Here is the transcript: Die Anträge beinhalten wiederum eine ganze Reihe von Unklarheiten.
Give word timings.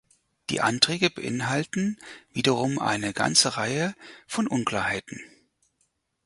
Die 0.49 0.61
Anträge 0.61 1.11
beinhalten 1.11 1.99
wiederum 2.33 2.79
eine 2.79 3.13
ganze 3.13 3.55
Reihe 3.57 3.93
von 4.25 4.47
Unklarheiten. 4.47 5.21